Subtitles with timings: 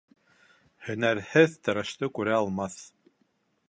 [0.87, 2.85] Һөнәрһеҙ тырышты күрә алмаҫ